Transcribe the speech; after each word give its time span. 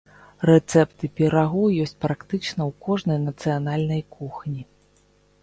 Рэцэпты 0.49 1.09
пірагоў 1.19 1.67
ёсць 1.83 1.93
практычна 2.07 2.57
ў 2.57 2.71
кожнай 2.89 3.19
нацыянальнай 3.27 4.01
кухні. 4.19 4.61